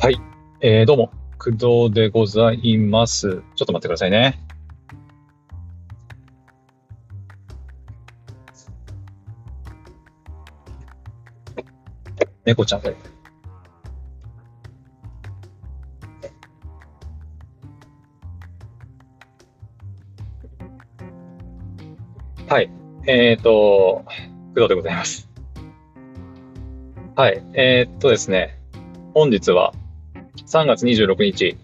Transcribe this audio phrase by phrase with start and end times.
[0.00, 0.20] はい。
[0.60, 3.42] えー、どうも、工藤でございます。
[3.56, 4.38] ちょっと待ってくださいね。
[12.44, 12.94] 猫ちゃんで。
[22.48, 22.70] はい。
[23.08, 24.04] えっ、ー、と、
[24.54, 25.28] 工藤でございます。
[27.16, 27.42] はい。
[27.54, 28.60] えー、とですね。
[29.12, 29.72] 本日は
[30.48, 31.58] 3月26日、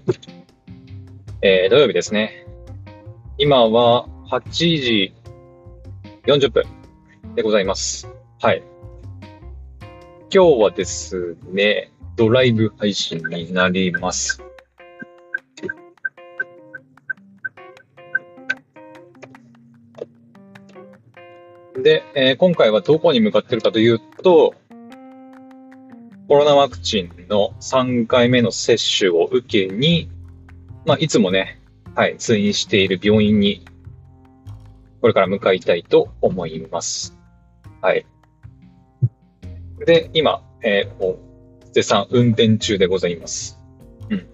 [1.40, 2.46] えー、土曜日ですね。
[3.38, 5.14] 今は8時
[6.26, 6.64] 40分
[7.34, 8.06] でございます。
[8.42, 8.62] はい。
[10.30, 14.42] 今日はですね、ドライブ配信になります。
[21.82, 24.52] で、えー、今回はどこに向かってるかというと、
[26.26, 30.10] コロナワクチンの3回目の接種を受けに、
[30.86, 31.60] まあ、いつもね、
[31.94, 33.62] はい、通院している病院に、
[35.02, 37.14] これから向かいたいと思います。
[37.82, 38.06] はい。
[39.84, 41.18] で、今、えー、もう、
[41.72, 43.58] 絶賛運転中でございます。
[44.08, 44.26] うん。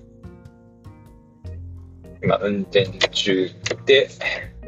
[2.22, 3.50] 今、運転中
[3.84, 4.08] で、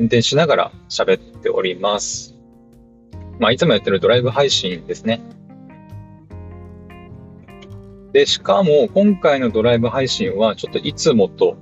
[0.01, 2.35] 運転しながら喋っております。
[3.39, 5.21] まあ、いつもやってるドライブ配信ですね。
[8.13, 11.57] で、しかも今回のドライブ配信はちょっといつもと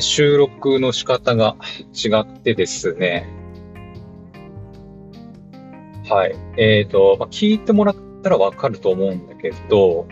[0.00, 1.56] 収録の仕方が
[1.92, 3.28] 違ってですね。
[6.08, 6.34] はい。
[6.58, 10.06] えっ、ー、と、まあ、聞いてもらったらわかると思うんだけど、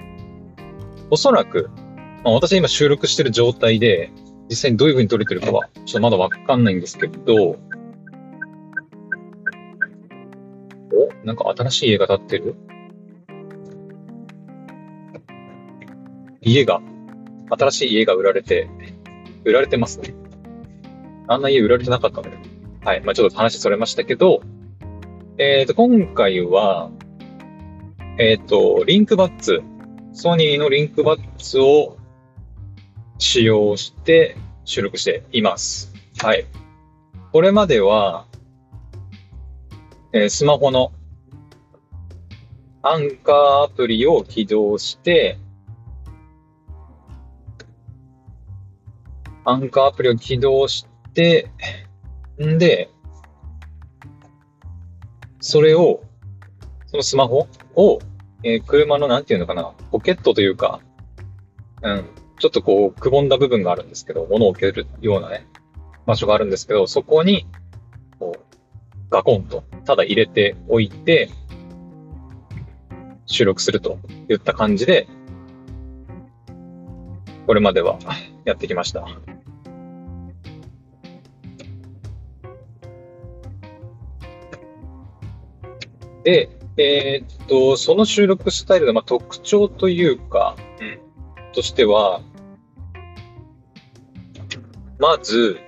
[1.11, 1.71] おそらく、
[2.25, 4.11] まあ、私今収録してる状態で、
[4.49, 7.59] 実際にどういう風に撮れてるかは、ちょっとまだわかんないんですけど、お
[11.25, 12.55] なんか新しい家が建ってる？
[16.43, 16.81] 家が、
[17.51, 18.69] 新しい家が売られて、
[19.45, 20.15] 売られてますね。
[21.29, 22.37] あんな家売られてなかったので。
[22.85, 23.01] はい。
[23.03, 24.43] まあちょっと話それましたけど、
[25.39, 26.91] えっ、ー、と、今回は、
[28.19, 29.63] えっ、ー、と、リンクバッツ、
[30.13, 31.97] ソニーのリンクバッツを
[33.19, 35.93] 使用して収録しています。
[36.19, 36.45] はい。
[37.33, 38.27] これまでは、
[40.13, 40.93] えー、スマホの
[42.83, 45.39] アンカーアプリを起動して、
[49.45, 51.51] アンカーアプリを起動して、
[52.41, 52.91] んで、
[55.41, 56.03] それを、
[56.87, 57.99] そのスマホを、
[58.45, 60.81] えー、車のなんていうのかな、ポケットというか、
[61.83, 62.05] うん、
[62.39, 65.47] ちょっとこう、くぼんだ部分があるんですけど、物を置けるようなね、
[66.07, 67.47] 場所があるんですけど、そこに、
[68.19, 68.41] こう、
[69.11, 71.29] ガコンと、ただ入れておいて、
[73.27, 73.99] 収録すると
[74.29, 75.09] いった感じで、
[77.47, 77.99] これまでは
[78.45, 79.07] やってきました。
[86.25, 92.21] で、えー、っと、その収録スタイルの、まあ、特徴というか、うん、としては、
[94.99, 95.59] まず、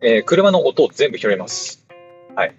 [0.00, 1.86] えー、車の音を全部拾います。
[2.34, 2.54] はい。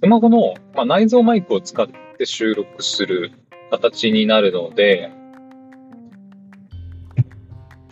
[0.00, 1.86] スマホの、まあ、内蔵マイクを使っ
[2.18, 3.32] て収録する
[3.70, 5.10] 形になるので、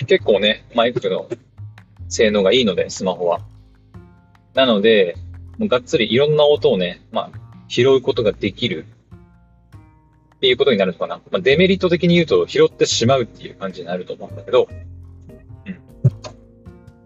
[0.06, 1.28] 結構ね、マイクの
[2.08, 3.40] 性能がいいので、スマホは。
[4.54, 5.16] なので、
[5.58, 7.43] もうがっつりいろんな音をね、まあ、
[7.74, 8.86] 拾うことができる
[10.36, 11.16] っていうことになるのかな。
[11.32, 14.68] まあ、デメリット的に言うと拾ってしまうっていう感じになると思うんだけど、
[15.66, 15.80] うん。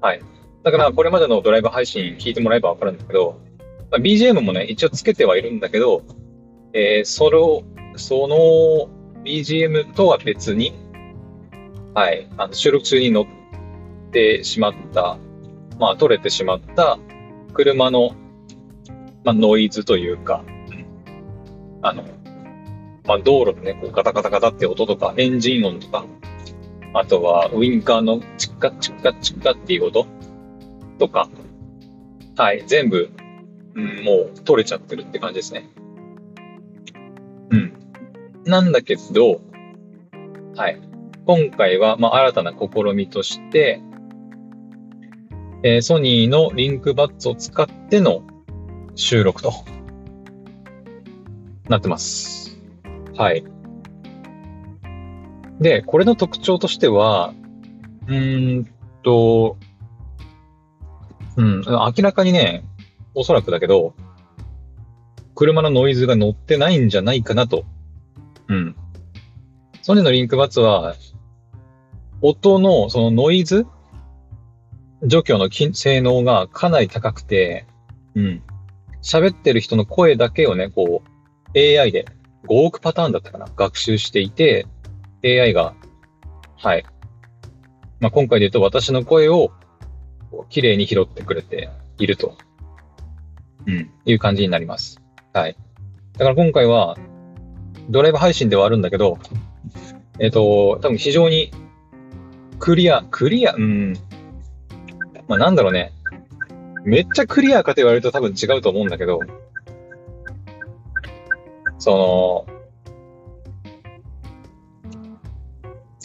[0.02, 0.20] はい。
[0.62, 3.40] だからこれまでのドライブ配信聞いてもらえばわかるんだけど、
[3.90, 6.02] まあ、BGM もね、一応つけてはいるんだけど、
[6.74, 7.62] えー、それを、
[7.96, 8.90] その
[9.24, 10.74] BGM とは別に、
[11.94, 13.26] はい、あの収録中に乗っ
[14.12, 15.16] てしまった、
[15.78, 16.98] まあ、取れてしまった
[17.54, 18.14] 車の
[19.28, 20.42] まあ、ノイズというか、
[21.82, 22.04] あの、
[23.06, 26.04] まあ、道路でね、こうガタガタガタって音とか、エンジン音とか、
[26.94, 30.06] あとはウインカーのチッカチッカチッカっていう音
[30.98, 31.28] とか、
[32.36, 33.10] はい、全部、
[33.75, 35.69] うん、もう取れちゃってるって感じですね。
[37.50, 37.72] うん。
[38.44, 39.40] なんだけど、
[40.56, 40.81] はい。
[41.26, 43.81] 今回は、まあ、新たな試みとして、
[45.62, 48.22] えー、ソニーのリンクバッツを使っての
[48.94, 49.52] 収録と
[51.69, 52.59] なってます。
[53.17, 53.44] はい。
[55.61, 57.35] で、これの特徴としては、
[58.06, 58.65] うーん
[59.03, 59.56] と、
[61.37, 62.65] うん、明らかにね、
[63.15, 63.94] おそらくだけど、
[65.35, 67.65] 車のノイズが乗ってないんじゃないかなと、
[68.49, 68.76] うん、
[69.82, 70.94] ソニーのリンクバツは、
[72.23, 73.67] 音のそのノイズ？
[75.05, 77.67] 除去の性能がかなり高くて、
[78.15, 78.43] うん。
[79.00, 81.09] 喋ってる人の声だけをね、こう、
[81.56, 82.06] AI で
[82.46, 84.66] 5億パターンだったかな学習していて、
[85.24, 85.74] AI が、
[86.56, 86.84] はい。
[88.00, 89.52] まあ、今回で言うと私の声を
[90.48, 92.36] 綺麗に拾ってくれていると、
[93.66, 95.00] うん、いう感じになります。
[95.32, 95.56] はい。
[96.14, 96.96] だから今回は、
[97.90, 99.18] ドライブ配信ではあるんだけど、
[100.18, 101.52] えっ、ー、と、多分非常に
[102.58, 103.94] クリア、クリア、うん、
[105.26, 105.92] まあなんだろうね。
[106.84, 109.20] めっちゃクリアかと言われると多分違うと思うんだけど、
[111.78, 112.58] その、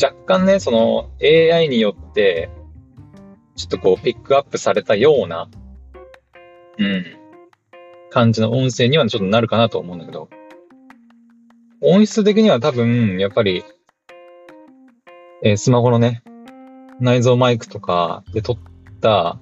[0.01, 2.49] 若干ね、その AI によって、
[3.55, 5.49] ちょっとこうピックアップされたような、
[6.77, 7.05] うん、
[8.09, 10.29] 感じの音声にはちょっとなるかなと思うんだけど、
[11.81, 13.63] 音質的には多分、やっぱり、
[15.43, 16.23] えー、スマホのね、
[16.99, 18.57] 内蔵マイクとかで撮っ
[19.01, 19.39] た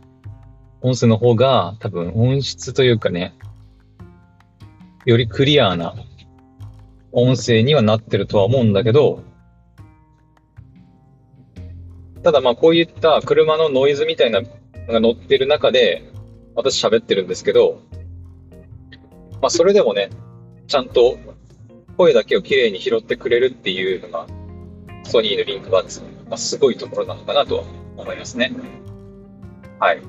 [0.82, 3.36] 音声の方が多分音質というかね、
[5.06, 5.94] よりクリアな
[7.12, 9.24] 音声にはなってるとは思うんだけど、
[12.24, 14.48] ただまあこういった車のノイズみたいなの
[14.88, 16.12] が乗ってる中で
[16.56, 17.82] 私喋ってるんですけど、
[19.42, 20.10] まあそれでもね、
[20.68, 21.18] ちゃんと
[21.98, 24.28] 声だけをきれいに拾ってくれるっていうのが
[25.04, 27.64] ソニーのリンクバッツ、まあ、すごいところなのかなとは
[27.98, 28.52] 思いますね。
[29.80, 30.02] はい。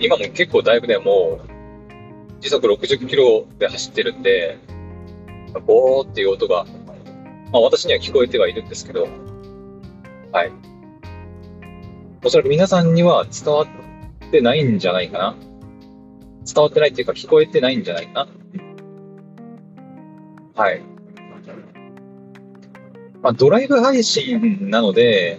[0.00, 4.58] 今も結構だいぶね、もう時速60キロで走ってるんで、
[5.58, 6.64] ボーっていう音が、
[7.52, 9.08] まあ私には聞こえてはいるんですけど、
[10.32, 10.52] はい。
[12.24, 15.36] おそらく皆さんには伝わってないんじゃないかな。
[16.46, 18.28] 伝わってないっていうか聞こえてないんじゃないかな。
[20.62, 20.82] はい。
[23.22, 25.38] まあ、ドライブ配信なので、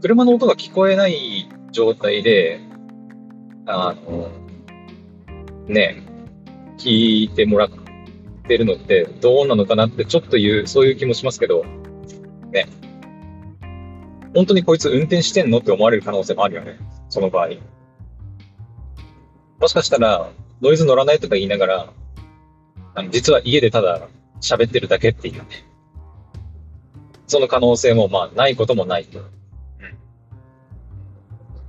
[0.00, 2.60] 車の音が聞こえない状態で、
[3.66, 4.28] あの、
[5.66, 6.02] ね、
[6.78, 7.70] 聞いてもらっ
[8.48, 11.64] てるのってどうなのかなってちょっという、そういう気もしますけど、
[12.50, 12.66] ね。
[14.34, 16.78] 本当にこいつ運転してんのって思われる可能性もあるよね。
[17.08, 17.50] その場合。
[19.60, 20.30] もしかしたら、
[20.60, 21.92] ノイズ乗らないとか言いながら、
[22.94, 24.08] あの実は家でただ
[24.40, 25.44] 喋ってるだけっていうね。
[27.26, 29.06] その可能性もまあないこともない。
[29.12, 29.22] うん。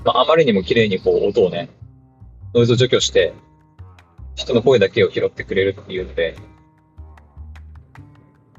[0.06, 1.70] まああまりにも綺麗にこう音をね、
[2.54, 3.34] ノイズを除去して、
[4.36, 6.36] 人の声だけを拾ってくれるっていうので、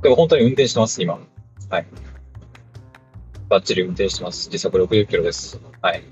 [0.02, 1.18] でも本当に運転してます、今。
[1.68, 1.86] はい。
[3.48, 4.48] バッチリ運転してます。
[4.48, 5.60] 時速60キロです。
[5.82, 6.02] はい。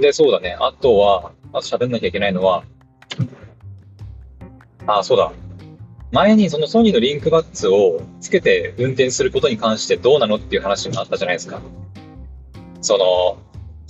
[0.00, 0.56] で、そうだね。
[0.60, 2.64] あとは、あと喋んなきゃいけないのは、
[4.86, 5.32] あ、そうだ。
[6.12, 11.60] 前にそのソニーのリンクバッツをつけて運転することに関してどうなのっていう話もあったじゃないですか。
[12.82, 13.38] その、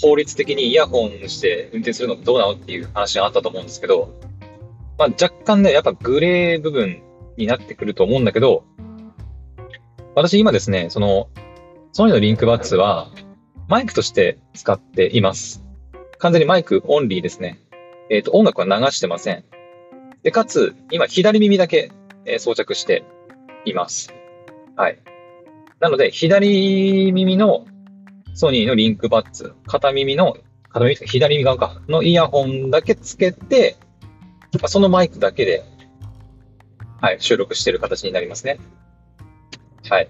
[0.00, 4.08] 法律的にイヤホンして運転するのどうなのっていう話があったと思うんですけど、
[4.98, 7.02] まあ若干ね、やっぱグレー部分
[7.36, 8.64] になってくると思うんだけど、
[10.14, 11.28] 私今ですね、その、
[11.92, 13.10] ソニーのリンクバッツは
[13.68, 15.64] マイクとして使っています。
[16.18, 17.60] 完全にマイクオンリーですね。
[18.10, 19.44] えっ、ー、と、音楽は流してません。
[20.22, 21.90] で、かつ、今、左耳だけ、
[22.24, 23.04] えー、装着して
[23.64, 24.14] います。
[24.76, 24.98] はい。
[25.80, 27.66] なので、左耳の
[28.34, 30.36] ソニーのリンクバッツ、片耳の、
[30.70, 33.76] 片耳、左耳側か、のイヤホンだけつけて、
[34.62, 35.64] あそのマイクだけで、
[37.00, 38.58] はい、収録してる形になりますね。
[39.88, 40.08] はい。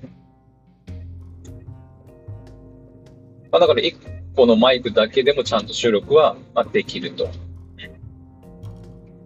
[3.51, 3.97] まあ、だから、1
[4.37, 6.37] 個のマイクだけでもちゃんと収録は
[6.73, 7.29] できると。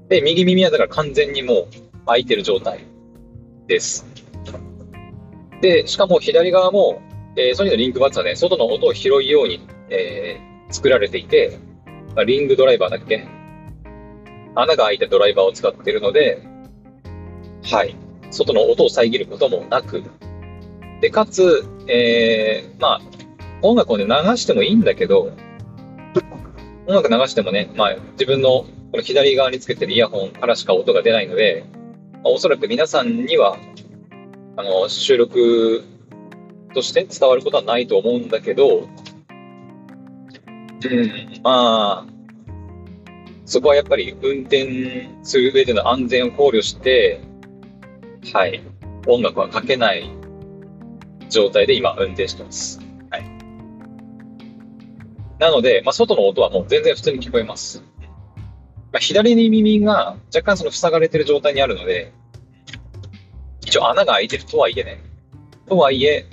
[0.08, 2.84] で、右耳はだから完全にもう開いてる状態
[3.66, 4.06] です。
[5.60, 7.02] で、しかも左側も、
[7.36, 9.60] えー、ソニーのリンクバッツはね、外の音を拾うように、
[9.90, 11.58] えー、作られていて、
[12.14, 13.26] まあ、リングドライバーだっけ
[14.60, 16.42] 穴が開いたドライバーを使っているので、
[17.64, 17.94] はい。
[18.30, 20.02] 外の音を遮ることもなく、
[21.00, 23.00] で、かつ、えー、まあ、
[23.62, 25.32] 音楽をね、流してもいいんだけど、
[26.86, 31.64] 音楽流してもね、まあ、自分のこの左側につけてるイヤホンからしか音が出ないので、
[32.14, 33.56] まあ、おそらく皆さんには、
[34.56, 35.84] あの、収録
[36.74, 38.88] として伝わることはないと思うんだけど、
[40.80, 42.17] うん、まあ、
[43.48, 47.22] そこはやっぱり運転する上での安全を考慮して、
[48.34, 48.62] はい、
[49.06, 50.10] 音楽はかけない
[51.30, 52.78] 状態で今運転してます。
[53.08, 53.24] はい。
[55.38, 57.82] なので、まあ、外の音はもう全然普通に聞こえます。
[58.92, 62.12] まあ、左に耳が若干その塞がれてる状態にあるので、
[63.62, 65.00] 一応穴が開いてるとはいえね。
[65.66, 66.26] とはいえ、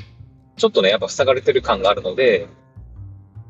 [0.57, 2.49] ちょっとね、やっぱ塞がれてる感があるので、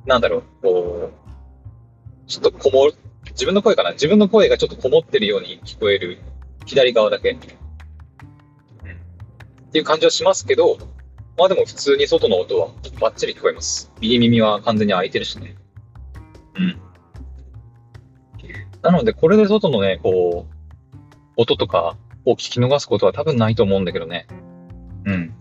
[0.05, 2.91] なんだろう、こう、ちょっとこも、
[3.35, 3.91] 自分の声かな？
[3.91, 6.19] 自分の声がちょっとこもってるように聞こえる
[6.65, 7.33] 左側だけ。
[7.33, 7.37] っ
[9.71, 10.77] ていう感じはしますけど、
[11.37, 12.69] まあでも普通に外の音は
[13.01, 13.91] バッチリ聞こえます。
[13.99, 15.55] 右耳は完全に開いてるしね。
[16.55, 16.79] うん。
[18.81, 20.55] なので、これで外のね、こう、
[21.35, 24.27] 音とかを聞き逃すことは多分ないと思うんだけどね。
[25.05, 25.33] うん。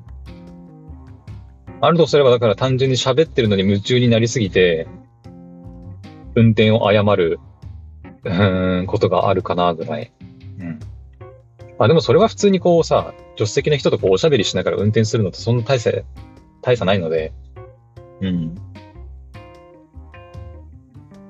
[1.81, 4.89] あるとすれば、だから単純に喋ってるのに夢中になりすぎて、
[6.35, 7.39] 運転を誤る、
[8.25, 10.13] うん、ことがあるかな、ぐらい。
[10.59, 10.81] うん。
[11.79, 15.91] あ、でもそれは普通にこうさ、助手席の人とこうおしゃべりしながら運転するのとそんな大差、
[16.63, 17.33] 大差ないので、
[18.21, 18.55] うん。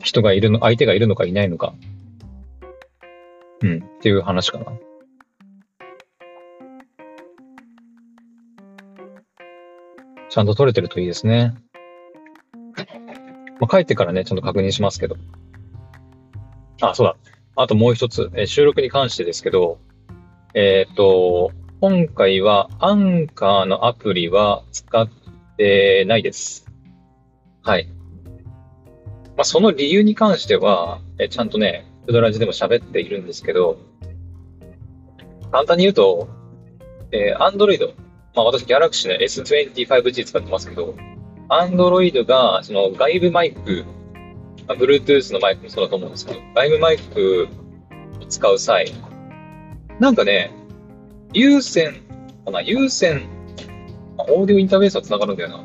[0.01, 1.75] 人がいるの、相手がいるのかいないのか、
[3.63, 4.67] うん、っていう話かな。
[10.29, 11.55] ちゃんと取れてるといいですね。
[13.61, 15.17] まあ、帰ってからね、ちゃんと確認しますけど。
[16.81, 17.17] あ、そうだ。
[17.57, 19.79] あともう一つ、え収録に関してですけど、
[20.55, 25.09] えっ、ー、と、今回はアンカーのアプリは使っ
[25.57, 26.67] てないです。
[27.63, 27.89] はい。
[29.37, 33.79] まあ、その理由に関しては、えちゃんとね、クドラジでも喋っているんですけど、
[35.51, 36.29] 簡単に言うと、
[37.13, 37.95] えー、Android、
[38.35, 40.95] まあ私 Galaxy の S25G 使ってますけど、
[41.49, 43.85] Android がその外部マイク、
[44.67, 47.49] まあ、Bluetooth のマイクもそうだと思うんですけど、外部マイク
[48.21, 48.93] を使う際、
[50.01, 50.51] なんかね、
[51.33, 52.05] 有線
[52.45, 53.29] かな有線、
[54.19, 55.65] オーディオインターフェースは繋がるんだよな。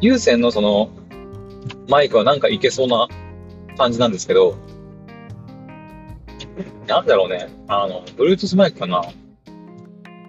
[0.00, 0.90] 有線のその、
[1.88, 3.08] マイクはなんかいけそうな
[3.76, 4.56] 感じなんですけど、
[6.86, 7.48] なんだろうね。
[7.68, 9.02] あの、Bluetooth マイクかな。
[9.02, 9.12] ま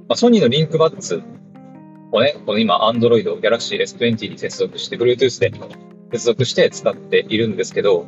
[0.10, 1.24] あ、ソニーのリンクバッツ
[2.12, 5.51] をね、この今、Android Galaxy S20 に接続して、Bluetooth で
[6.12, 8.06] 接続して使っているんですけど、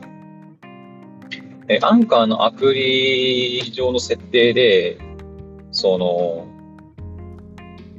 [1.69, 4.97] え、アンカーのアプリ上の設定で、
[5.71, 6.47] その、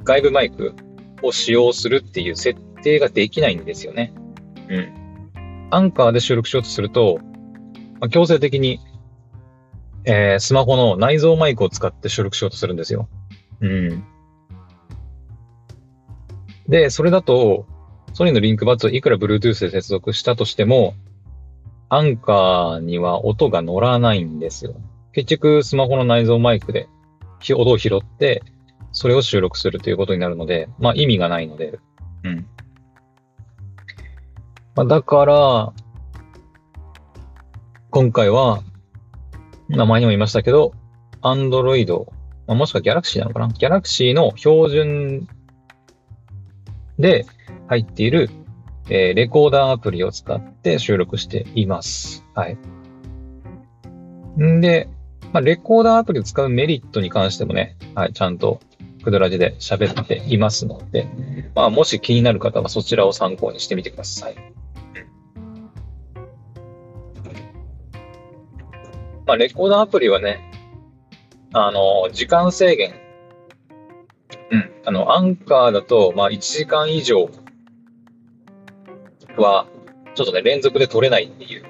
[0.03, 0.75] 外部マイク
[1.23, 4.13] を使用するっていう設定ができないんですよね。
[4.69, 5.69] うん。
[5.71, 7.19] アンカーで収録しようとすると、
[7.99, 8.79] まあ、強制的に
[10.05, 13.09] えー、スマホの内蔵マイクを使って収録しようとするんですよ。
[13.59, 14.03] うん。
[16.69, 17.65] で、それだと、
[18.15, 20.95] ソニーのリンクバッツをいくら Bluetooth で接続したとしても、
[21.89, 24.73] アンカーには音が乗らないんですよ。
[25.11, 26.87] 結局、スマホの内蔵マイクで
[27.53, 28.41] 音を拾って、
[28.93, 31.77] それを収録するということになるので、まあ意味がないので、
[32.23, 32.47] うん。
[34.75, 35.73] まあ、だから、
[37.89, 38.63] 今回は
[39.67, 40.71] 名前にも言いましたけど、
[41.21, 41.93] Android、
[42.47, 45.27] まあ、もしくは Galaxy なのかな ?Galaxy の標準
[46.97, 47.25] で
[47.67, 48.29] 入っている、
[48.89, 52.23] えー、レコーダーアプリを使って収録しています。
[52.33, 52.57] はい。
[54.41, 54.89] んで、
[55.33, 58.59] まあ、レコーダーアプリを使うメリットに関してもね、はい、ちゃんと
[59.03, 61.07] クドラジで喋っていますので、
[61.55, 64.35] まあ、もし気になる方はそちらを参考にしてみてください。
[69.27, 70.51] まあ、レコーダーアプリはね、
[71.53, 72.93] あの、時間制限。
[74.51, 74.71] うん。
[74.85, 77.29] あの、アンカーだと、まあ、1時間以上
[79.41, 79.67] は、
[80.15, 81.63] ちょっとね、連続で取れないっていう。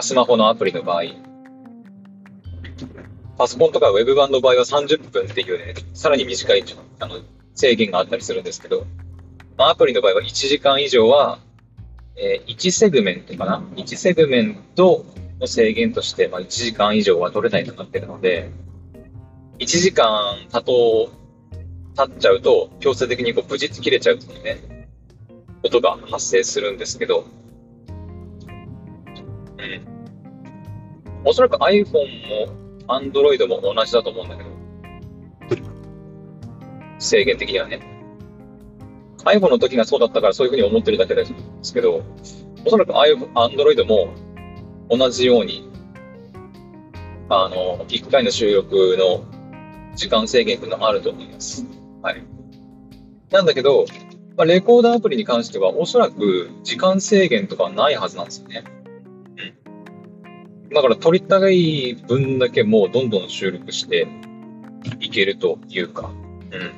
[0.00, 1.02] スマホのアプリの場合。
[3.38, 6.64] パソコンとかウェブ版の場合は30分っていうね、さらに短い
[7.00, 7.20] あの
[7.54, 8.86] 制限があったりするんですけど、
[9.58, 11.38] まあ、アプリの場合は1時間以上は、
[12.16, 15.04] えー、1セグメントかな ?1 セグメント
[15.40, 18.50] の制限として、まあ、1時間以上は取れないとなってるので、
[19.58, 24.75] 1時間経とう、経っちゃうと、強制的にこう、無実切れちゃうっていうね、
[25.66, 27.24] ことが発生するんですけど、
[29.58, 29.86] うん。
[31.24, 32.48] おそらく iPhone も
[32.86, 34.50] Android も同じだと思うんだけど、
[36.98, 37.80] 制限的にはね。
[39.24, 41.26] iPhone の時がそうだったからそういうふうに思ってるだけで
[41.62, 42.02] すけど、
[42.64, 44.08] おそらく Android も
[44.88, 45.68] 同じように、
[47.28, 49.24] あの、1回の収録の
[49.96, 51.66] 時間制限っていうのがあると思います。
[52.02, 52.22] はい。
[53.32, 53.84] なんだけど、
[54.36, 58.64] まあ、レコーダーアプリに関しては、おそらく時間制限とかはないはずなんですよね。
[60.68, 60.74] うん。
[60.74, 64.06] だから、取りたい分だけもうどんどん収録して
[65.00, 66.10] いけるというか、
[66.50, 66.72] うん。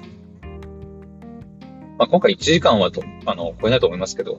[1.99, 4.39] まあ、今回1時間はと、あの、超えないと思いますけど、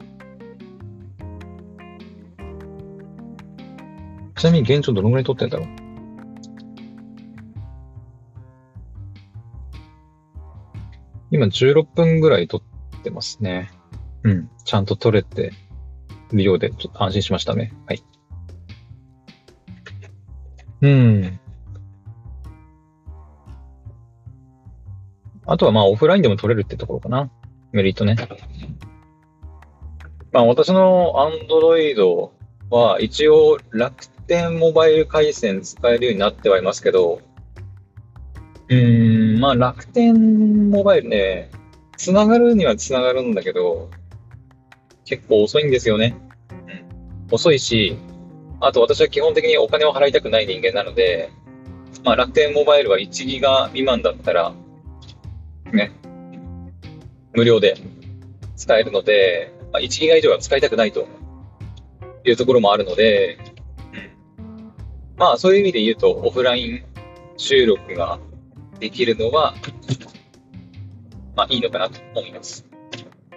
[4.38, 5.68] ちなみに現状どのぐらい撮ってんだろう？
[11.32, 12.62] 今16分ぐらい撮っ
[13.00, 13.72] てますね。
[14.24, 14.50] うん。
[14.66, 15.52] ちゃんと撮れて
[16.32, 17.74] るようで、ちょっと安心しましたね。
[17.88, 18.04] はい。
[20.82, 21.40] うん。
[25.46, 27.32] あとはまあオフラインでも撮れるってところかな。
[27.72, 28.16] メリットね。
[30.32, 31.16] まあ私の
[31.50, 32.30] Android
[32.70, 37.22] は一応楽天モバイル回線使えるようになってはいますけど、
[38.70, 41.50] うん、まあ楽天モバイルね、
[42.00, 43.90] つながるにはつながるんだけど、
[45.04, 46.16] 結構遅いんですよね。
[47.28, 47.98] うん、遅いし、
[48.62, 51.30] あと私は基本的にお金を払いたくない人間なので、
[52.06, 54.54] まあ楽天モバイルは1ギガ未満だったら、
[55.74, 55.92] ね、
[57.34, 57.76] 無料で
[58.56, 61.06] 使えるので、まあ、1ギガ以上は使いたくないと
[62.24, 63.38] いうところもあるので、
[65.18, 66.84] まあそういう意味で言うと、オフライン
[67.36, 68.20] 収録が
[68.80, 69.54] できるのは、
[71.40, 72.66] まあいいのかなと思います。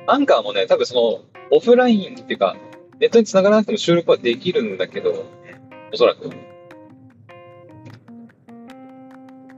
[0.09, 2.57] アンカーもね、多分その、オフラインっていうか、
[2.99, 5.25] ネットに繋がらなくても収録はできるんだけど、
[5.93, 6.29] おそらく。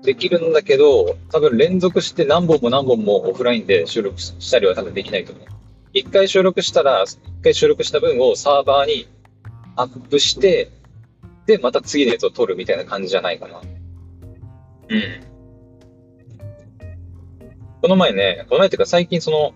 [0.03, 5.47] できるんだけど、多分連続して何本も何本もオフラインで収録したりは多分できないと思う。
[5.95, 9.09] 一回収録したら、一回収録した分をサーバーに
[9.77, 10.71] アップして、
[11.47, 13.63] で、また次のやつを撮るみたいな感じじゃないかな。
[14.91, 15.34] うん。
[17.85, 19.53] この前ね、この前っていうか最近その、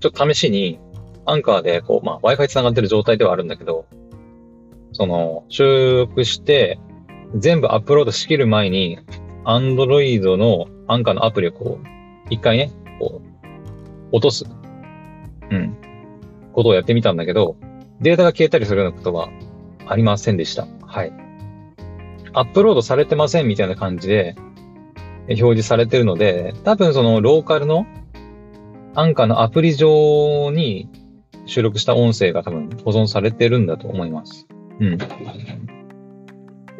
[0.00, 0.78] ちょっと試しに、
[1.24, 3.86] アンカーで、こう、まあ、Wi-Fi 繋がってる状態ではあるんだけど、
[4.92, 6.78] その、収録して、
[7.34, 8.98] 全部アップロードしきる前に、
[9.46, 11.86] Android のアンカーのアプリをこう、
[12.28, 14.44] 一回ね、こう、落とす。
[15.50, 15.78] うん。
[16.52, 17.56] ことをやってみたんだけど、
[18.02, 19.30] データが消えたりするようなことは
[19.86, 20.66] ありませんでした。
[20.86, 21.12] はい。
[22.34, 24.36] アップロードされてませんみたいな感じで
[25.28, 27.86] 表示されてるので、多分そのローカルの
[28.94, 30.88] アンカーのアプリ上に
[31.46, 34.46] 収録した音声が多分保存されてるんだと思います。
[34.80, 34.98] うん。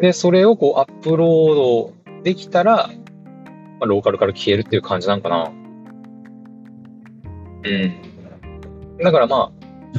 [0.01, 2.93] で、それをこうアップロードできたら、ま
[3.83, 5.53] あ、ローカルから消えるっていう感じなんかな。
[7.65, 7.95] うん。
[8.99, 9.53] だからま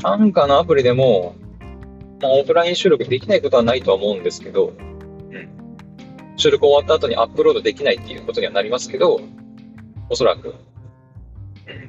[0.03, 1.35] あ、アンカーのアプリでも、
[2.21, 4.73] まあ、オフライン収録できないことはないとは思うんですけど、
[6.37, 9.19] 収録終わった後にアップロードできないっていうことにはなりますけど、
[10.09, 10.55] おそらく、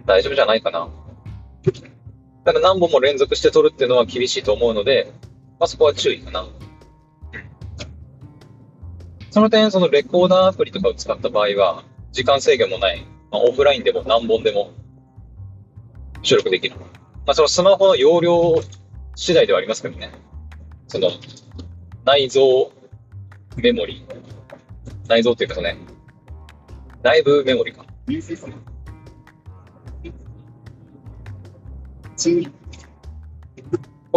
[0.07, 0.89] 大丈夫じゃないかな。
[2.45, 5.13] ただ何本も連続して撮るっていうのは厳しいと思うので、
[5.61, 6.47] まあ、そこは注意かな。
[9.31, 14.73] その点、そのレコーダーアプリとかを使った場合は、時間制限もない、まあ、オフラインでも何本でも
[16.23, 16.77] 収録できる。
[16.79, 16.87] ま
[17.29, 18.55] あ、そのスマホの容量
[19.15, 20.11] 次第ではありますけどね。
[20.89, 21.11] その、
[22.05, 22.45] 内蔵
[23.57, 24.05] メモリ。
[25.09, 25.77] 内蔵っていうかそのね、
[27.03, 27.83] 内部メモリか。
[27.83, 27.89] こ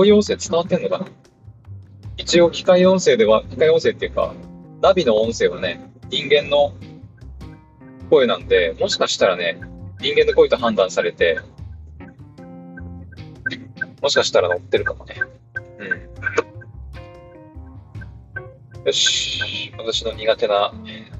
[0.03, 1.07] ういう音声伝わってんのかな？
[2.17, 4.33] 一応機械音声では、機械音声っていうか、
[4.81, 6.73] ナビの音声はね、人間の
[8.09, 9.59] 声なんで、もしかしたらね、
[9.99, 11.39] 人間の声と判断されて、
[14.01, 15.15] もしかしたら乗ってるかもね。
[15.79, 16.04] うん。
[18.85, 19.73] よし。
[19.79, 20.71] 私の苦手な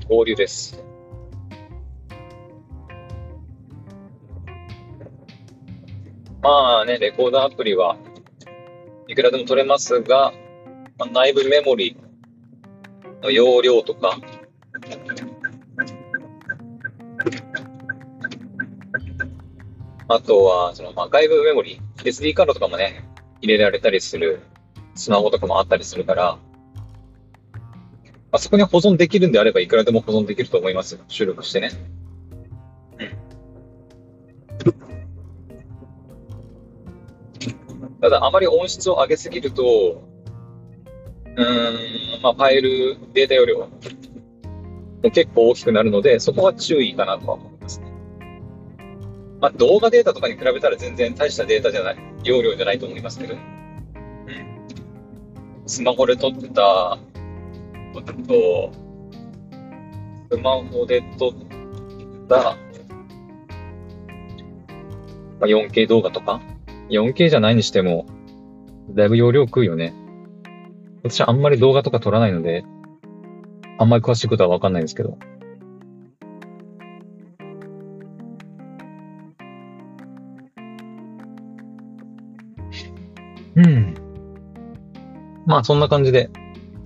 [0.07, 0.83] 合流です。
[6.43, 7.97] まあね、レコーダーアプリは
[9.07, 10.31] いくらでも取れますが、
[10.99, 11.97] まあ、内部メモリ
[13.23, 14.15] の容量とか、
[20.07, 23.03] あとは、その、まあ、外部メモリ、SD カードとかもね、
[23.41, 24.43] 入れられたりする
[24.93, 26.37] スマホとかもあったりするから、
[28.35, 30.99] あ、そこに保存できるんであればいくらでも保存できると思います。
[31.07, 31.71] 収録してね。
[38.01, 40.03] ただ、あまり音質を上げすぎると、
[41.37, 41.45] うん、
[42.21, 43.67] まあ、ファイル、データ容量
[45.11, 47.87] 結構大きくなるので、そこは注意かなとは思いますね。
[49.41, 53.35] まあ、動画データとかに比べたら全然大したデータじゃない、容量じゃないと思いますけど、
[55.65, 56.99] スマホで撮った
[57.95, 58.71] こと、
[60.31, 61.31] スマホで撮っ
[62.27, 62.57] た、ま
[65.41, 66.41] あ、4K 動画とか、
[66.89, 68.05] 4K じゃないにしても、
[68.89, 69.93] だいぶ容量食うよね。
[71.03, 72.65] 私あんまり動画とか撮らないので、
[73.77, 75.17] あんまり詳しいことはわかんないんですけど。
[83.55, 83.93] うん。
[85.45, 86.29] まあそんな感じで、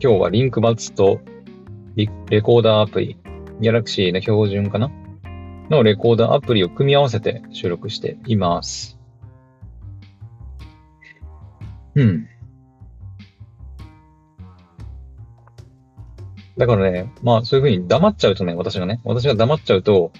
[0.01, 1.19] 今日はリンクバツと
[2.29, 3.17] レコーダーアプリ、
[3.59, 4.89] ギャラクシーの標準かな？
[5.69, 8.97] のレコーダーアプリを組み合わせて収録しています。
[11.95, 12.29] うん。
[16.57, 20.13] だからね、まあそういうふうに黙っちゃうとね、私がね、私が黙っちゃうと、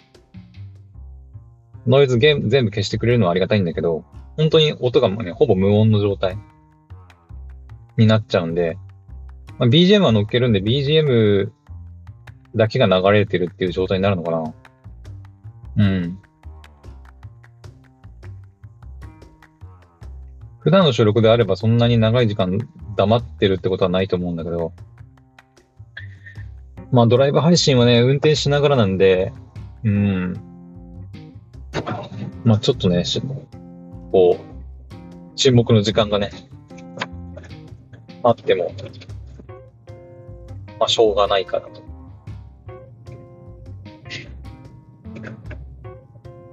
[1.88, 4.04] ノイズ全部消してくれるのはありがたいんだけど、
[4.36, 6.38] 本当に音がもうね、ほぼ無音の状態
[7.96, 8.78] になっちゃうんで、
[9.60, 11.52] まあ、BGM は乗っけるんで BGM
[12.56, 14.54] だけが流れてるっていう状態になるのかな。
[15.78, 16.20] うん。
[20.60, 22.58] 普段の収録であればそんなに長い時間
[22.96, 24.74] 黙ってるってことはないと思うんだけど、
[26.92, 29.32] まあドライブ配信はね、運転しながらなんで、
[29.84, 30.34] うん。
[32.44, 33.04] まあちょっとね、
[34.12, 36.32] こう、沈黙の時間がね、
[38.24, 38.74] あっても、
[40.80, 41.84] まあしょうがないかなと。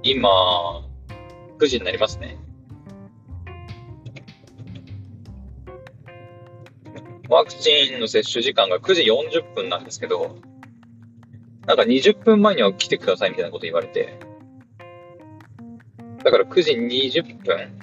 [0.03, 0.29] 今、
[1.59, 2.39] 9時になりますね。
[7.29, 10.37] ワクチンの接種時間が9時40分なんですけど、
[11.67, 14.19] なんか20分前には来てくださいみたいなこと言われて、
[16.23, 17.81] だから9時20分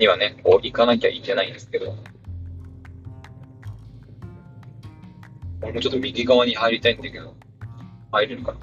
[0.00, 1.94] にはね、こう行かなきゃいけないんですけど、
[5.64, 7.34] もうちょっと右側に入りたいんだけど、
[8.12, 8.58] 入れるかな？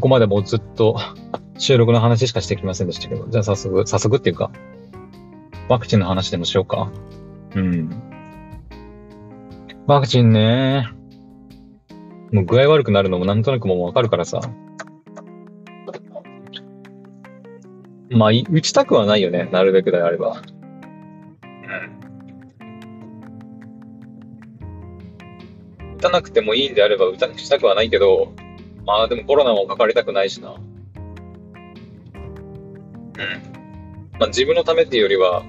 [0.00, 0.96] ここまでもずっと
[1.58, 4.50] 収録の話しかしてきませんでしたけど、じゃあ早速、早速っていうか、
[5.68, 6.90] ワクチンの話でもしようか。
[7.54, 7.90] うん。
[9.86, 10.88] ワクチンね。
[12.32, 14.40] もう具合悪くなるのもなんとなくもうわかるからさ。
[18.08, 19.50] まあ、打ちたくはないよね。
[19.52, 20.40] なるべくであれば。
[25.98, 28.32] 打たなくてもいいんであれば打たしたくはないけど、
[28.86, 30.50] まあでもコロナもかかりたくないしな。
[30.50, 30.60] うん。
[34.18, 35.42] まあ自分のためっていうよりは、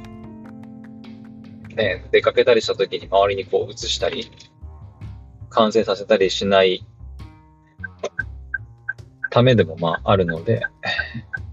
[1.76, 4.32] ね、出かけたりした時に周りにこう移したり、
[5.50, 6.86] 感染させたりしない
[9.30, 10.66] ためでもまああるので、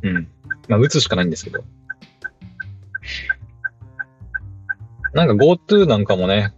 [0.03, 0.29] うん。
[0.69, 1.65] まあ打つしかないんですけど。
[5.15, 6.53] なんか GoTo なんかもね、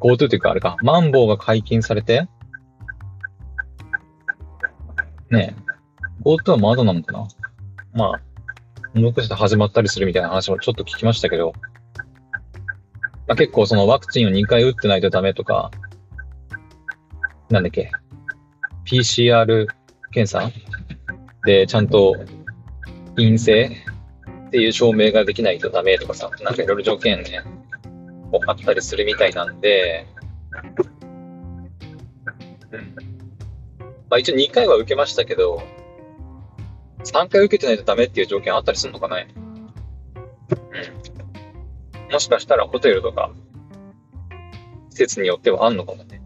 [0.00, 2.28] GoTo っていうかあれか、マンボウが解禁されて、
[5.32, 5.56] ね。
[5.56, 5.62] え、
[6.24, 7.28] GoTo はまだなのかな？
[7.94, 11.52] まあ、もう少し始まったりするみたいな話もちょっと聞きましたけど、
[13.26, 15.70] まあ、結構そのワクチンを2回打ってないとダメとか、
[17.50, 17.90] なんだっけ、
[18.84, 19.66] PCR
[20.12, 20.50] 検査？
[21.44, 22.24] でちゃんと
[23.16, 23.70] 陰性
[24.46, 27.42] っていう証明ができないとダメとかさ、なんかいろいろ条件ね、
[28.46, 30.06] あったりするみたいなんで、
[32.70, 32.94] うん。
[34.12, 35.62] まあ一応2回は受けましたけど、
[37.02, 39.16] 3回受けてないとダメっていう条件あったりするのかな？
[39.16, 39.26] うん。
[42.12, 43.32] もしかしたらホテルとか、
[44.90, 46.20] 施設によってはあんのかもね。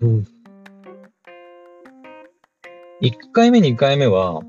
[0.00, 0.26] うん。
[3.02, 4.40] 1回目、2回目は、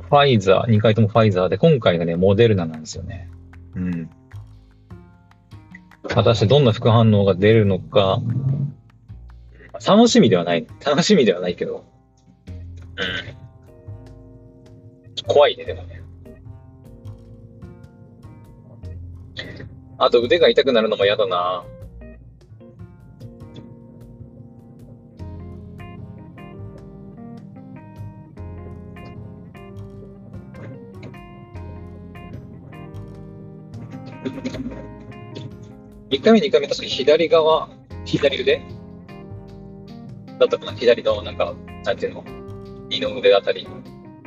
[0.00, 3.28] ファイザー、2回ともファイザーで、今回がね、モデルナなんですよね。
[3.74, 4.08] うん。
[6.14, 8.22] 果たしてどんな副反応が出るのか、
[9.84, 10.64] 楽しみではない。
[10.86, 11.84] 楽しみではないけど。
[12.46, 12.52] う
[15.20, 15.24] ん。
[15.26, 16.02] 怖いね、でもね。
[19.98, 21.64] あと腕が痛くなるのも嫌だな。
[36.14, 37.68] 1回目、2回目、確かに左側、
[38.04, 38.62] 左腕
[40.38, 42.24] だったかな左の、なんか、なんていうの
[42.88, 43.66] 二の腕あたり。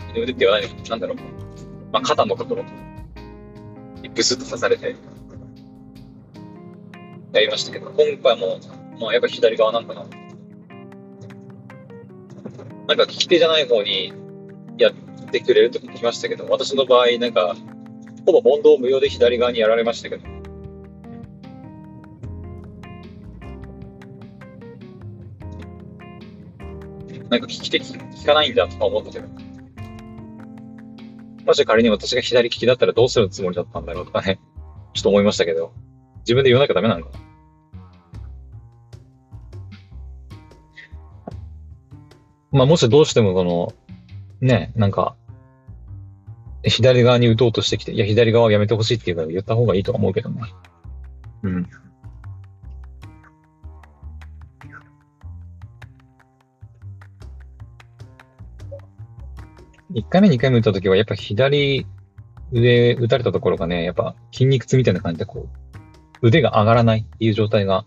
[0.10, 1.18] 二の腕って言わないなんだろう。
[1.94, 2.64] まあ、肩のところ
[4.02, 4.96] にブスッと刺されて、
[7.32, 8.60] やりましたけど、今回も、
[9.00, 10.06] まあ、やっぱ左側なんかな。
[12.88, 14.12] なんか利き手じゃない方に
[14.78, 14.94] やっ
[15.30, 17.56] てくれるって聞きましたけど、私の場合、なんか、
[18.26, 20.37] ほぼ問答無用で左側にやられましたけど、
[27.30, 29.28] なんか危機的聞かないんだとか思ったけど。
[31.46, 34.40] もし仮に私が左利きだったらどうするつもりだったんだろうとかね、
[34.94, 35.74] ちょっと思いましたけど、
[36.20, 37.28] 自分で言わなきゃダメなのかな。
[42.52, 43.74] まあ、もしどうしてもこの、
[44.42, 45.16] ね、なんか、
[46.64, 50.42] 左側に打とうとしてきて、いや、左側をやめてほしいっていうから言った方がいいとは思うけどね。
[51.44, 51.70] うん。
[59.94, 61.86] 1回目、2回目打った時は、やっぱ左
[62.52, 65.48] 腕打たれたところがね、やっぱ筋肉痛みたいな感じで、こ
[66.22, 67.86] う、腕が上がらないっていう状態が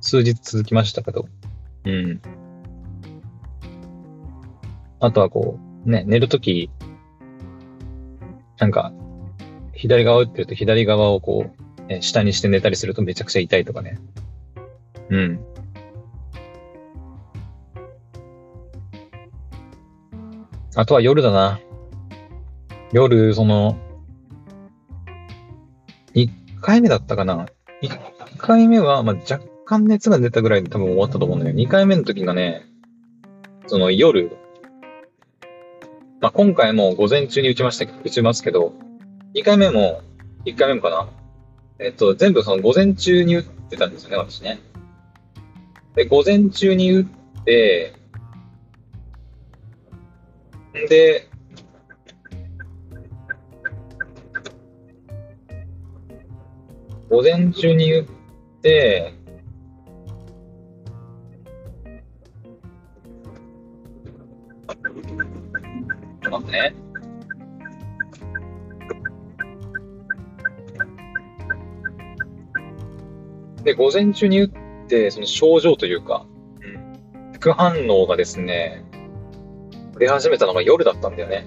[0.00, 1.26] 数日続きましたけど、
[1.84, 2.20] うん。
[5.00, 6.70] あとはこう、ね、寝るとき、
[8.58, 8.92] なんか、
[9.74, 11.50] 左側打ってると左側をこ
[11.88, 13.98] う、下にして寝たりするとめちゃくちゃ痛いとかね。
[15.08, 15.40] うん。
[20.80, 21.60] あとは夜だな。
[22.90, 23.76] 夜、その、
[26.14, 26.30] 1
[26.62, 27.48] 回目だったかな。
[27.82, 32.64] 1回目は、まあ、若干熱が出たぐらいで多分終わったと思うんだけど、2回目の時がね、
[33.66, 34.34] その夜、
[36.22, 38.72] まあ、今回も午前中に打ちました、打ちますけど、
[39.34, 40.00] 2回目も、
[40.46, 41.10] 1回目もかな。
[41.78, 44.58] えっと、全部その午前中に打ってたんですよね、私ね。
[45.94, 47.99] で、午前中に打って、
[50.72, 51.28] で、
[57.08, 58.06] 午前中に打っ
[58.62, 59.14] て、
[66.30, 66.74] ますね。
[73.64, 74.50] で、午前中に打っ
[74.86, 76.26] て、その症状というか、
[77.32, 78.84] 副反応がですね、
[80.00, 81.46] 出始めたのが夜だったんだよね。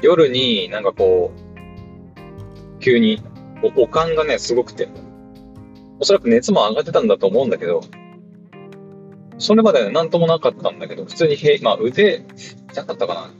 [0.00, 3.22] 夜になんかこう、急に、
[3.76, 4.88] おかんがね、すごくて、
[6.00, 7.82] おそらく熱も上がってたんだと思うんだけど、
[9.36, 12.24] それまでなんともなかったんだけど、普通にへ、まあ腕、
[12.72, 13.30] 痛かったかな。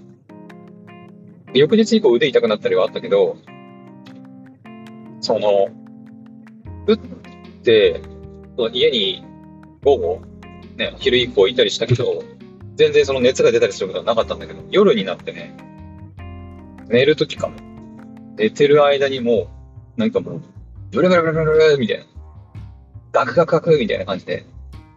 [1.54, 3.38] 翌日以降腕痛くなったりはあったけど、
[5.20, 5.68] その、
[6.87, 6.98] 打っ
[7.62, 8.02] て、
[8.72, 9.24] 家に
[9.82, 10.20] 午後、
[10.76, 12.22] ね、昼以降いたりしたけど、
[12.78, 15.52] 全然その熱が出たりすることはなかったんだけど、夜になってね、
[16.86, 17.56] 寝るときかも。
[18.36, 19.48] 寝てる間にも
[19.96, 20.42] う、なんかもう、
[20.92, 22.04] ブルブルブルブルみたいな。
[23.10, 24.46] ガクガクガクみたいな感じで、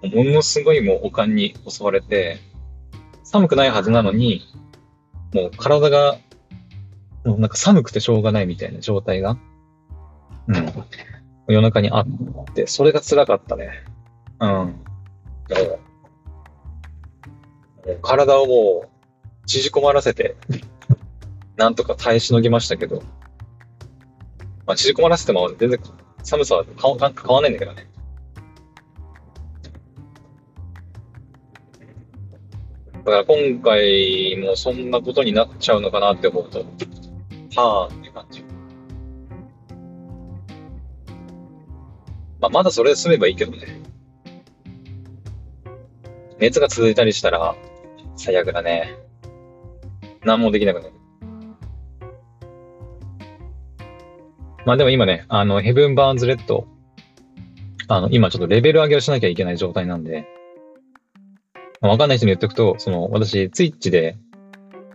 [0.03, 2.37] ものすごいもうおかんに襲われて、
[3.23, 4.43] 寒くないはずなのに、
[5.33, 6.17] もう体が、
[7.25, 9.39] もうなんか寒くてしょうがないみたいな状態が、
[10.47, 10.71] うん。
[11.47, 12.05] 夜中にあっ
[12.53, 13.71] て、それが辛かったね。
[14.39, 14.75] うん。
[18.01, 20.35] 体をもう縮こまらせて、
[21.57, 23.03] なんとか耐えしのぎましたけど、
[24.65, 25.79] まあ、縮こまらせても全然
[26.23, 27.87] 寒さは変わ変わんないんだけどね。
[33.03, 36.59] だから今回もそんなことになっちゃうのかなって思うと、
[37.55, 38.43] はぁって感じ。
[42.39, 43.81] まあ、まだそれで済めばいいけどね。
[46.39, 47.55] 熱が続いたりしたら、
[48.21, 48.95] 最悪だね。
[50.23, 50.93] 何もできなくなる。
[54.63, 56.67] まあでも今ね、あの、ヘブン・バーンズ・レッド、
[57.87, 60.27] あの、今ちょっとレベル上げをしなきゃいけない状態なんで、
[61.81, 64.17] わかんない人に言っておくと、その、私、 Twitch で、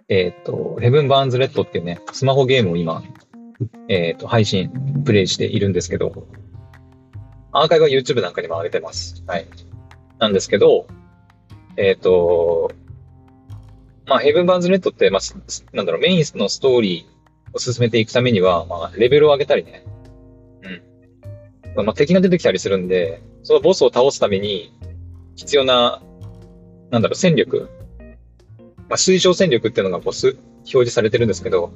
[0.08, 3.02] えっ、ー、と、 Heaven Burns Red っていうね、スマホゲームを今、
[3.88, 4.70] えっ、ー、と、配信、
[5.04, 6.28] プレイしているんですけど、
[7.50, 9.24] アーカイブは YouTube なんかにも上げてます。
[9.26, 9.46] はい。
[10.20, 10.86] なんですけど、
[11.76, 12.70] えっ、ー、と、
[14.06, 19.84] まあ、 Heaven Burns Red って、まあ、なんだろう、メインのストーリーを進めていくためには、まあ、レベルを上げたりね、
[21.76, 21.84] うん。
[21.86, 24.72] まあ、敵が出てきたりするんで、そのボスを倒すために、
[25.34, 26.00] 必要な
[26.90, 27.68] なんだろう、戦力。
[28.88, 31.72] まあ、推奨戦力っていうのがこう表示されてるんですけど、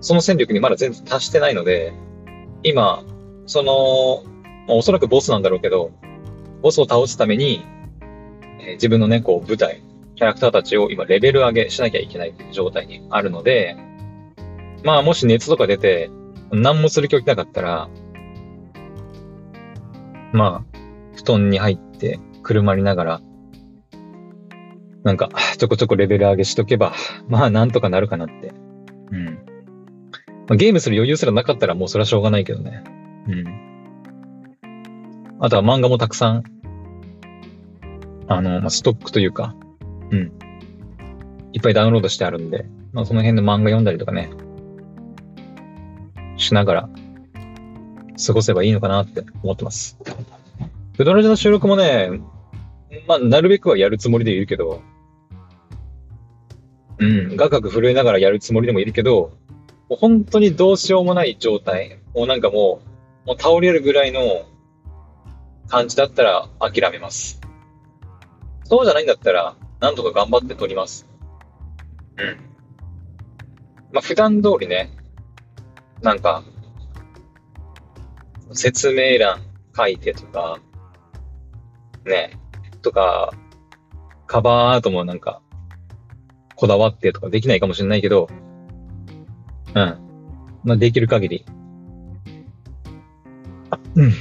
[0.00, 1.92] その戦力にまだ全然達してないので、
[2.62, 3.04] 今、
[3.46, 4.24] その、
[4.66, 5.92] まあ、おそらくボスなんだろうけど、
[6.62, 7.64] ボスを倒すために、
[8.60, 9.82] えー、自分のね、こう、舞台、
[10.18, 13.76] キャラクターたちを今レベル上げしなきゃいけない状態にあるので、
[14.84, 16.10] まあもし熱とか出て、
[16.50, 17.88] 何もする気起きなかったら、
[20.32, 20.78] まあ、
[21.16, 23.20] 布団に入って車にながら
[25.04, 26.92] なんか、ちょこちょこレベル上げしとけば、
[27.28, 28.52] まあ、なんとかなるかなって。
[29.10, 29.24] うん。
[29.24, 29.32] ま
[30.50, 32.84] あ、ゲームする余裕すらなかったらもうそれはしょうがないけどね。
[33.26, 33.44] うん。
[35.40, 36.42] あとは漫画もたくさん
[38.26, 39.54] あの、まあ、ストックというか、
[40.10, 40.32] うん。
[41.52, 44.30] いっぱいダウンロードしてあるんで、まあ、その辺で漫画読んだりとかね、
[46.36, 46.88] しながら、
[48.26, 49.98] 過ごせばいいのかなって思ってます。
[50.96, 52.20] フドラジの収録もね、
[53.06, 54.82] まあ、なるべくはやるつもりでいるけど、
[56.98, 59.32] うん、ガクガク震えながらやるつもりでもいるけど、
[59.88, 62.00] もう本当にどうしようもない状態。
[62.14, 62.80] もうなんかも
[63.24, 64.20] う、もう倒れるぐらいの
[65.68, 67.40] 感じだったら諦めます。
[68.64, 71.06] そうじゃないんだったら、なんとか頑張って撮ります。
[72.16, 72.36] うん。
[73.92, 74.90] まあ、普段通りね、
[76.02, 76.42] なんか、
[78.52, 79.40] 説明欄
[79.76, 80.58] 書いてとか、
[82.04, 82.38] ね、
[82.82, 83.32] とか、
[84.26, 85.40] カバーアートもなんか、
[86.54, 88.28] こだわってとかできないかもしれないけど、
[89.74, 89.98] うん。
[90.64, 91.44] まあ、できる限り、
[93.94, 94.12] うん。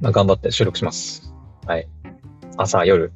[0.00, 1.32] まあ、頑張って収録します。
[1.66, 1.88] はい。
[2.56, 3.12] 朝、夜。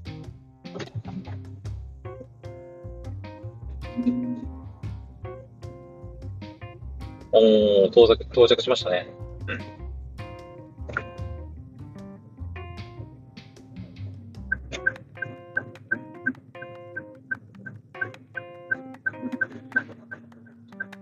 [7.93, 9.07] 到着、到着しましたね。
[9.47, 9.83] うん。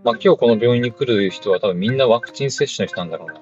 [0.03, 3.35] まあ、今日この病院に来る人は多分みんなワクチン接種の人なんだろうな。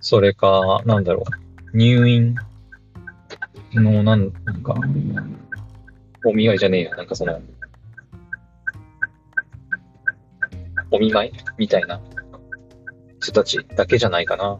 [0.00, 1.24] それか、なんだろ
[1.72, 1.76] う。
[1.76, 2.36] 入院
[3.72, 4.30] の、なん
[4.62, 4.76] か、
[6.24, 6.96] お見合いじゃねえや。
[6.96, 7.40] なんかその、
[10.94, 12.00] お見舞いみたいな
[13.20, 14.58] 人たちだけじゃないかな。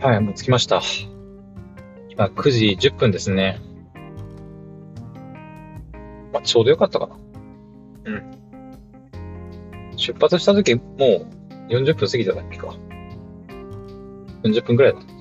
[0.00, 0.82] はい、もう着きました。
[2.10, 3.62] 今9時10分ですね。
[6.34, 7.16] まあ、ちょうどよかったかな。
[8.04, 9.96] うん。
[9.96, 12.74] 出発した時、もう40分過ぎただっけか。
[14.44, 15.12] 40分くらいだった。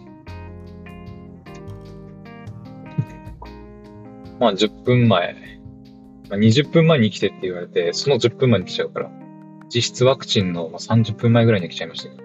[4.40, 5.36] まあ、10分前。
[6.30, 9.12] まあ、20分前に来てって言われて、その10分前に来ちゃうから、
[9.74, 12.21] 実質ワクチンの30分前ぐらいに来ちゃいましたけど。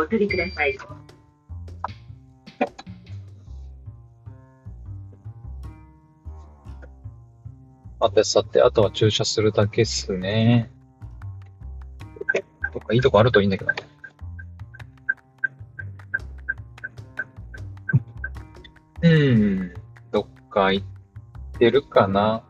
[0.00, 0.78] お取りください。
[8.00, 10.70] さてさて、あとは駐車するだけっすね。
[12.72, 13.76] どっかいいとこあるといいんだけどね。
[19.02, 19.74] うん。
[20.12, 20.86] どっか行っ
[21.58, 22.42] てるかな。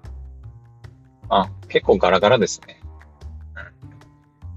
[1.28, 2.79] あ、結構ガラガラですね。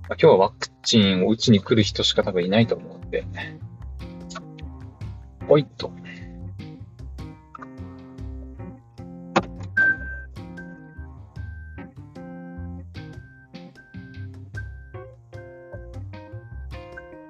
[0.10, 3.26] 今日はワクチンを打ちに来る人しか多分いないと思うんで。
[5.48, 5.92] ほいっと。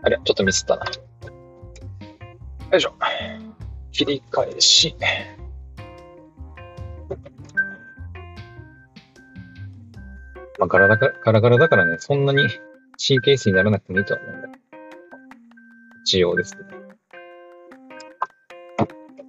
[0.05, 0.85] あれ、ちょっとミスったな。
[2.71, 2.93] よいしょ。
[3.91, 4.95] 切り返し。
[10.63, 12.47] まあ、ガラだかガラガラだからね、そんなに
[13.05, 14.47] 神経質にならなくてもいいと思うんだ。
[16.05, 16.63] 一応ですけ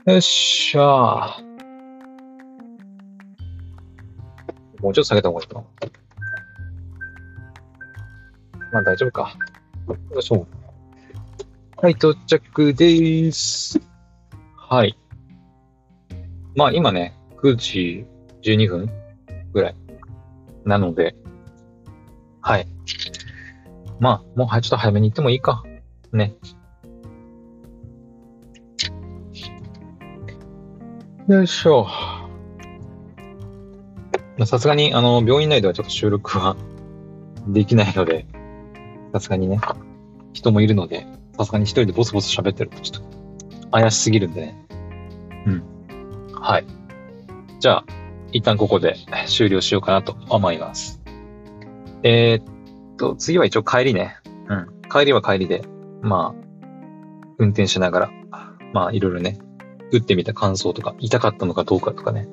[0.06, 0.12] ど。
[0.12, 1.42] よっしゃー。
[4.80, 5.64] もうちょっと下げた方がいいかな。
[8.70, 9.36] まあ大丈夫か。
[10.12, 10.46] よいしょ。
[11.78, 13.80] はい、到着でーす。
[14.56, 14.96] はい。
[16.54, 18.06] まあ今ね、9時
[18.42, 18.88] 12分
[19.52, 19.83] ぐらい。
[20.64, 21.16] なので、
[22.40, 22.66] はい。
[24.00, 25.62] まあ、もう、ちょっと早めに行ってもいいか。
[26.12, 26.34] ね。
[31.26, 31.86] よいしょ。
[34.44, 36.56] さすがに、あの、病院内ではちょっと収録は
[37.48, 38.26] できないので、
[39.12, 39.60] さすがにね、
[40.32, 41.06] 人もいるので、
[41.38, 44.66] さすがに一人でボソボソ喋ってるとちょっと怪しすぎるんでね。
[45.46, 45.62] うん。
[46.32, 46.66] はい。
[47.60, 47.84] じゃあ、
[48.34, 51.00] 一旦ここで終了しようかなと思います。
[52.02, 54.16] えー、っと、次は一応帰りね。
[54.48, 54.66] うん。
[54.90, 55.62] 帰りは帰りで、
[56.02, 56.44] まあ、
[57.38, 58.10] 運転しながら、
[58.72, 59.38] まあ、いろいろね、
[59.92, 62.26] 打ってみた感想とか、痛かったのかどうかとかね、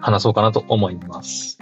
[0.00, 1.58] 話そうかなと思います。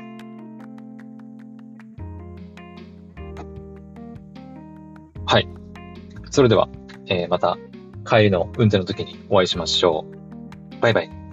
[5.27, 5.49] はい。
[6.31, 6.71] それでは、
[7.07, 7.59] えーまた
[8.09, 10.81] 帰りの運転の時にお会いしましょう。
[10.81, 11.26] バイバイ。